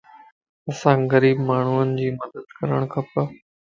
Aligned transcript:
اسانک 0.71 1.03
غريب 1.13 1.37
ماڻھين 1.51 1.95
جي 2.01 2.07
مدد 2.19 2.43
ڪرڻ 2.57 2.79
کپ 2.93 3.09